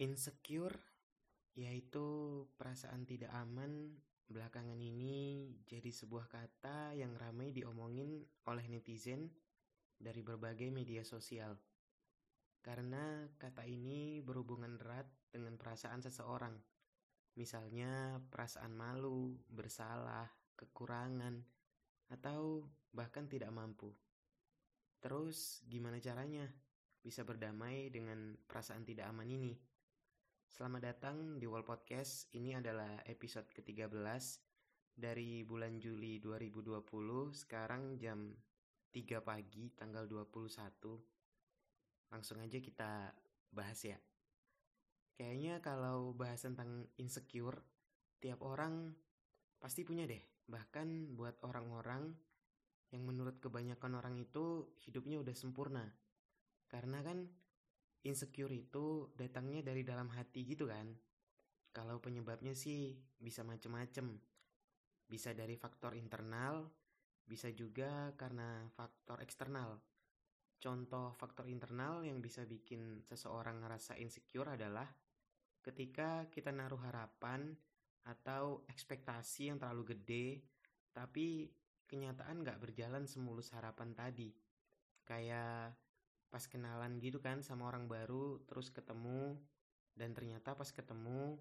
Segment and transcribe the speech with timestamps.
[0.00, 0.80] Insecure
[1.60, 2.08] yaitu
[2.56, 4.00] perasaan tidak aman
[4.32, 9.28] belakangan ini jadi sebuah kata yang ramai diomongin oleh netizen
[10.00, 11.52] dari berbagai media sosial.
[12.64, 16.56] Karena kata ini berhubungan erat dengan perasaan seseorang.
[17.36, 21.44] Misalnya perasaan malu, bersalah, kekurangan,
[22.08, 22.64] atau
[22.96, 23.92] bahkan tidak mampu.
[25.04, 26.48] Terus gimana caranya
[27.04, 29.69] bisa berdamai dengan perasaan tidak aman ini?
[30.50, 32.26] Selamat datang di Wall Podcast.
[32.34, 33.94] Ini adalah episode ke-13
[34.98, 36.82] dari bulan Juli 2020.
[37.30, 38.34] Sekarang jam
[38.90, 40.50] 3 pagi tanggal 21.
[42.10, 43.14] Langsung aja kita
[43.54, 43.94] bahas ya.
[45.14, 47.62] Kayaknya kalau bahas tentang insecure,
[48.18, 48.90] tiap orang
[49.62, 50.50] pasti punya deh.
[50.50, 52.10] Bahkan buat orang-orang
[52.90, 55.86] yang menurut kebanyakan orang itu hidupnya udah sempurna.
[56.66, 57.30] Karena kan
[58.04, 60.88] insecure itu datangnya dari dalam hati gitu kan.
[61.70, 64.18] Kalau penyebabnya sih bisa macem-macem.
[65.10, 66.70] Bisa dari faktor internal,
[67.26, 69.78] bisa juga karena faktor eksternal.
[70.60, 74.86] Contoh faktor internal yang bisa bikin seseorang ngerasa insecure adalah
[75.64, 77.56] ketika kita naruh harapan
[78.04, 80.26] atau ekspektasi yang terlalu gede,
[80.92, 81.48] tapi
[81.88, 84.30] kenyataan nggak berjalan semulus harapan tadi.
[85.04, 85.74] Kayak
[86.30, 89.34] pas kenalan gitu kan sama orang baru terus ketemu
[89.98, 91.36] dan ternyata pas ketemu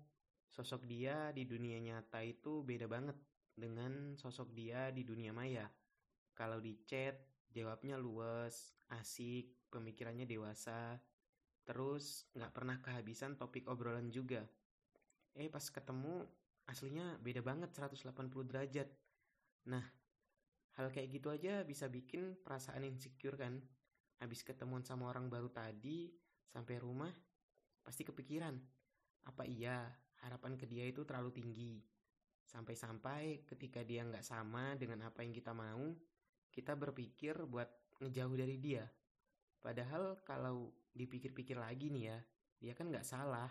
[0.49, 3.15] sosok dia di dunia nyata itu beda banget
[3.53, 5.69] dengan sosok dia di dunia maya.
[6.33, 7.15] Kalau di chat
[7.53, 10.97] jawabnya luas, asik, pemikirannya dewasa,
[11.67, 14.41] terus nggak pernah kehabisan topik obrolan juga.
[15.37, 16.25] Eh pas ketemu
[16.65, 18.89] aslinya beda banget 180 derajat.
[19.69, 19.85] Nah,
[20.79, 23.61] hal kayak gitu aja bisa bikin perasaan insecure kan
[24.19, 26.11] habis ketemuan sama orang baru tadi
[26.51, 27.11] sampai rumah
[27.83, 28.55] pasti kepikiran
[29.25, 29.87] apa iya
[30.23, 31.73] harapan ke dia itu terlalu tinggi.
[32.49, 35.93] Sampai-sampai ketika dia nggak sama dengan apa yang kita mau
[36.49, 37.69] kita berpikir buat
[38.01, 38.83] ngejauh dari dia.
[39.61, 42.17] Padahal kalau dipikir-pikir lagi nih ya
[42.59, 43.49] dia kan nggak salah.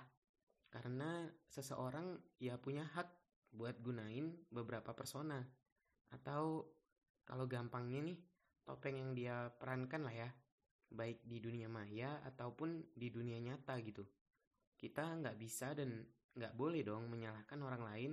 [0.69, 3.09] Karena seseorang ya punya hak
[3.55, 5.41] buat gunain beberapa persona.
[6.13, 6.69] Atau
[7.25, 8.19] kalau gampangnya nih
[8.67, 10.29] topeng yang dia perankan lah ya
[10.89, 14.05] baik di dunia maya ataupun di dunia nyata gitu.
[14.79, 16.01] Kita nggak bisa dan
[16.39, 18.13] nggak boleh dong menyalahkan orang lain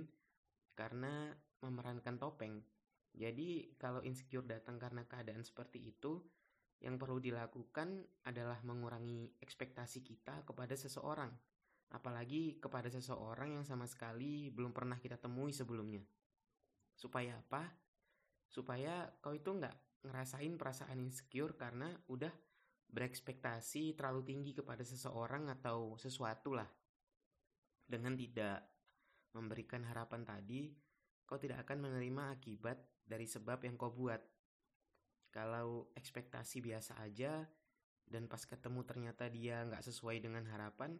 [0.76, 1.32] karena
[1.64, 2.60] memerankan topeng.
[3.16, 6.20] Jadi kalau insecure datang karena keadaan seperti itu,
[6.84, 11.32] yang perlu dilakukan adalah mengurangi ekspektasi kita kepada seseorang.
[11.96, 16.04] Apalagi kepada seseorang yang sama sekali belum pernah kita temui sebelumnya.
[16.92, 17.64] Supaya apa?
[18.52, 22.30] Supaya kau itu nggak ngerasain perasaan insecure karena udah
[22.90, 26.68] berekspektasi terlalu tinggi kepada seseorang atau sesuatu lah.
[27.86, 28.66] Dengan tidak
[29.36, 30.72] memberikan harapan tadi,
[31.26, 34.18] kau tidak akan menerima akibat dari sebab yang kau buat.
[35.30, 37.44] Kalau ekspektasi biasa aja
[38.06, 40.96] dan pas ketemu ternyata dia nggak sesuai dengan harapan,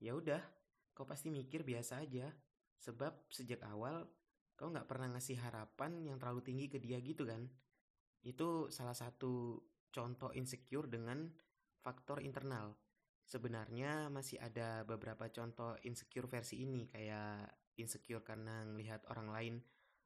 [0.00, 0.40] ya udah,
[0.96, 2.30] kau pasti mikir biasa aja.
[2.80, 4.06] Sebab sejak awal
[4.54, 7.46] kau nggak pernah ngasih harapan yang terlalu tinggi ke dia gitu kan.
[8.24, 9.60] Itu salah satu
[9.94, 11.30] contoh insecure dengan
[11.78, 12.74] faktor internal.
[13.22, 17.46] Sebenarnya masih ada beberapa contoh insecure versi ini kayak
[17.78, 19.54] insecure karena melihat orang lain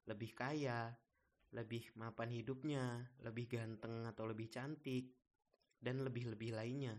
[0.05, 0.93] lebih kaya,
[1.57, 5.09] lebih mapan hidupnya, lebih ganteng atau lebih cantik,
[5.81, 6.95] dan lebih-lebih lainnya.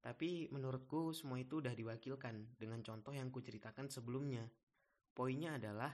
[0.00, 4.48] Tapi menurutku semua itu udah diwakilkan dengan contoh yang kuceritakan sebelumnya.
[5.12, 5.92] Poinnya adalah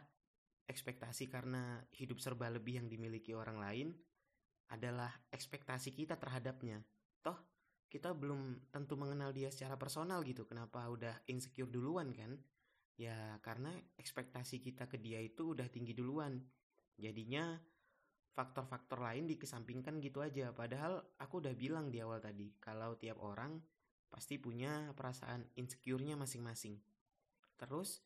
[0.66, 3.88] ekspektasi karena hidup serba lebih yang dimiliki orang lain
[4.70, 6.82] adalah ekspektasi kita terhadapnya.
[7.22, 7.38] Toh,
[7.86, 10.42] kita belum tentu mengenal dia secara personal gitu.
[10.46, 12.34] Kenapa udah insecure duluan kan?
[12.96, 16.40] Ya, karena ekspektasi kita ke dia itu udah tinggi duluan.
[16.96, 17.60] Jadinya,
[18.32, 20.52] faktor-faktor lain dikesampingkan gitu aja.
[20.52, 23.60] Padahal aku udah bilang di awal tadi, kalau tiap orang
[24.08, 26.80] pasti punya perasaan insecure-nya masing-masing.
[27.56, 28.00] Terus,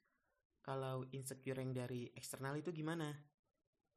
[0.61, 3.11] kalau insecure yang dari eksternal itu gimana?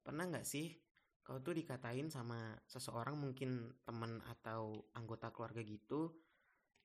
[0.03, 0.82] Pernah nggak sih
[1.23, 6.11] kau tuh dikatain sama seseorang mungkin teman atau anggota keluarga gitu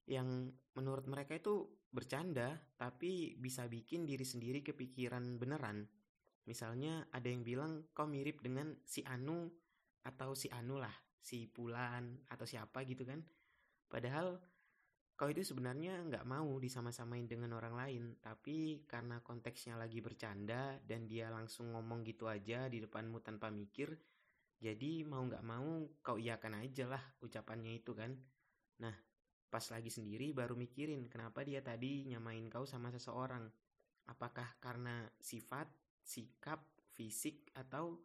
[0.08, 0.48] yang
[0.78, 5.84] menurut mereka itu bercanda tapi bisa bikin diri sendiri kepikiran beneran.
[6.48, 9.52] Misalnya ada yang bilang kau mirip dengan si Anu
[10.06, 13.20] atau si Anu lah, si Pulan atau siapa gitu kan.
[13.84, 14.40] Padahal
[15.18, 21.04] kau itu sebenarnya nggak mau disama-samain dengan orang lain, tapi karena konteksnya lagi bercanda dan
[21.10, 23.92] dia langsung ngomong gitu aja di depanmu tanpa mikir,
[24.58, 28.10] jadi mau nggak mau kau iakan aja lah ucapannya itu kan.
[28.78, 28.94] Nah,
[29.48, 33.48] Pas lagi sendiri baru mikirin kenapa dia tadi nyamain kau sama seseorang.
[34.12, 35.68] Apakah karena sifat,
[36.04, 36.60] sikap,
[36.92, 37.96] fisik, atau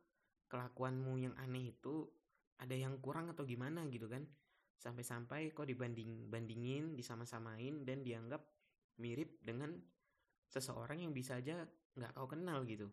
[0.48, 2.08] kelakuanmu yang aneh itu
[2.64, 4.24] ada yang kurang atau gimana gitu kan.
[4.80, 8.40] Sampai-sampai kau dibanding-bandingin, disama-samain, dan dianggap
[9.04, 9.76] mirip dengan
[10.48, 11.68] seseorang yang bisa aja
[12.00, 12.88] nggak kau kenal gitu.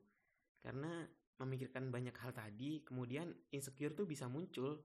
[0.59, 1.07] Karena
[1.41, 4.85] memikirkan banyak hal tadi, kemudian insecure tuh bisa muncul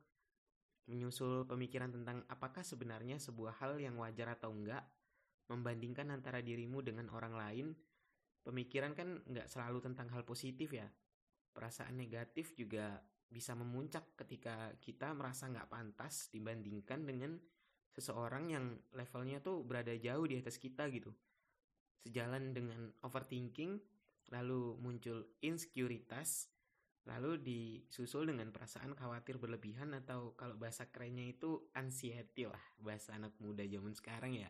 [0.86, 4.86] menyusul pemikiran tentang apakah sebenarnya sebuah hal yang wajar atau enggak,
[5.50, 7.68] membandingkan antara dirimu dengan orang lain,
[8.46, 10.86] pemikiran kan nggak selalu tentang hal positif ya.
[11.56, 17.34] Perasaan negatif juga bisa memuncak ketika kita merasa nggak pantas dibandingkan dengan
[17.90, 21.10] seseorang yang levelnya tuh berada jauh di atas kita gitu.
[22.06, 23.82] Sejalan dengan overthinking,
[24.34, 26.50] lalu muncul insekuritas,
[27.06, 33.38] Lalu disusul dengan perasaan khawatir berlebihan atau kalau bahasa kerennya itu anxiety lah, bahasa anak
[33.38, 34.50] muda zaman sekarang ya.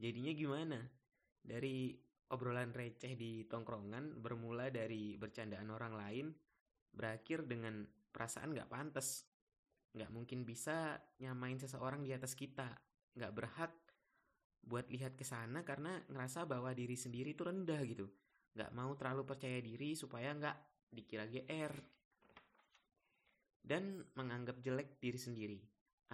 [0.00, 0.80] Jadinya gimana?
[1.44, 1.92] Dari
[2.32, 6.26] obrolan receh di tongkrongan bermula dari bercandaan orang lain,
[6.96, 9.28] berakhir dengan perasaan gak pantas.
[9.92, 12.72] Gak mungkin bisa nyamain seseorang di atas kita.
[13.12, 13.72] Gak berhak
[14.64, 18.08] buat lihat ke sana karena ngerasa bahwa diri sendiri itu rendah gitu.
[18.56, 20.56] Gak mau terlalu percaya diri supaya gak
[20.88, 21.72] dikira GR,
[23.66, 25.58] dan menganggap jelek diri sendiri.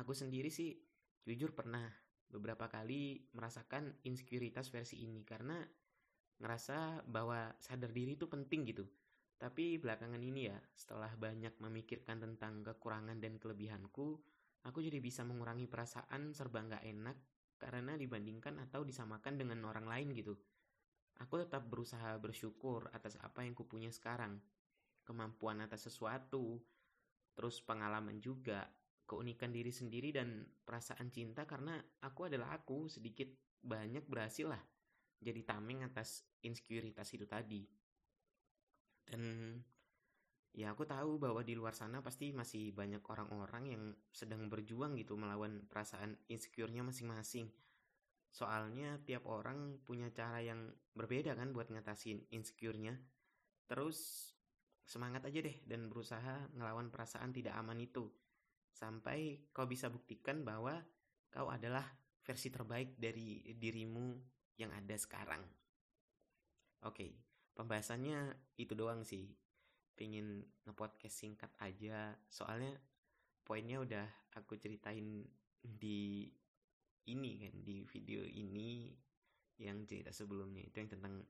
[0.00, 0.72] Aku sendiri sih
[1.28, 1.84] jujur pernah
[2.32, 5.60] beberapa kali merasakan insekuritas versi ini karena
[6.40, 8.88] ngerasa bahwa sadar diri itu penting gitu.
[9.36, 14.16] Tapi belakangan ini ya, setelah banyak memikirkan tentang kekurangan dan kelebihanku,
[14.64, 17.16] aku jadi bisa mengurangi perasaan serba nggak enak
[17.60, 20.34] karena dibandingkan atau disamakan dengan orang lain gitu.
[21.22, 24.42] Aku tetap berusaha bersyukur atas apa yang kupunya sekarang
[25.06, 26.58] kemampuan atas sesuatu,
[27.38, 28.66] terus pengalaman juga,
[29.06, 33.30] keunikan diri sendiri dan perasaan cinta karena aku adalah aku sedikit
[33.62, 34.62] banyak berhasil lah
[35.22, 37.62] jadi tameng atas insekuritas itu tadi.
[39.06, 39.54] Dan
[40.50, 45.14] ya aku tahu bahwa di luar sana pasti masih banyak orang-orang yang sedang berjuang gitu
[45.14, 47.46] melawan perasaan insecure-nya masing-masing.
[48.32, 52.96] Soalnya tiap orang punya cara yang berbeda kan buat ngatasin insecure-nya.
[53.68, 54.32] Terus
[54.88, 58.08] semangat aja deh dan berusaha ngelawan perasaan tidak aman itu.
[58.72, 60.80] Sampai kau bisa buktikan bahwa
[61.28, 61.84] kau adalah
[62.24, 64.16] versi terbaik dari dirimu
[64.56, 65.44] yang ada sekarang.
[66.88, 67.12] Oke,
[67.52, 69.28] pembahasannya itu doang sih.
[69.92, 72.80] Pengen ngepodcast singkat aja, soalnya
[73.44, 75.20] poinnya udah aku ceritain
[75.60, 76.32] di
[77.08, 78.92] ini kan, di video ini
[79.58, 81.22] yang cerita sebelumnya itu yang tentang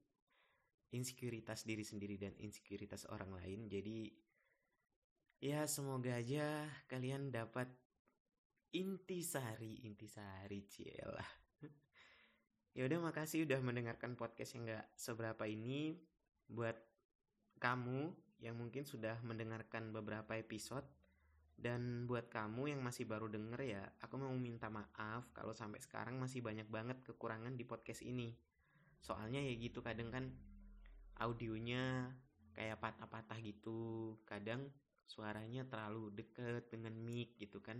[0.92, 3.68] insekuritas diri sendiri dan insekuritas orang lain.
[3.68, 4.12] Jadi
[5.42, 7.68] ya semoga aja kalian dapat
[8.72, 11.30] intisari intisari cielah.
[12.76, 15.96] ya udah makasih udah mendengarkan podcast yang gak seberapa ini
[16.48, 16.76] buat
[17.60, 20.84] kamu yang mungkin sudah mendengarkan beberapa episode
[21.62, 26.18] dan buat kamu yang masih baru denger ya, aku mau minta maaf kalau sampai sekarang
[26.18, 28.34] masih banyak banget kekurangan di podcast ini.
[28.98, 30.26] Soalnya ya gitu kadang kan
[31.22, 32.10] audionya
[32.50, 34.18] kayak patah-patah gitu.
[34.26, 34.74] Kadang
[35.06, 37.78] suaranya terlalu deket dengan mic gitu kan.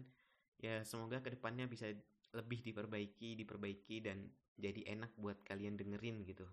[0.62, 1.90] Ya semoga ke depannya bisa
[2.38, 6.46] lebih diperbaiki diperbaiki dan jadi enak buat kalian dengerin gitu.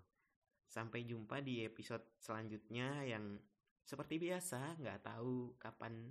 [0.66, 3.38] Sampai jumpa di episode selanjutnya yang
[3.86, 6.10] seperti biasa nggak tahu kapan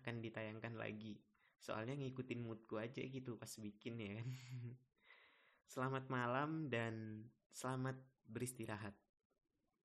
[0.00, 1.20] akan ditayangkan lagi.
[1.58, 4.28] Soalnya ngikutin moodku aja gitu pas bikin ya kan.
[5.72, 7.24] Selamat malam dan
[7.54, 8.94] selamat beristirahat